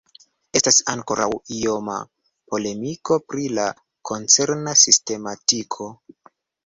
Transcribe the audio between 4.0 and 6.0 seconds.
koncerna sistematiko.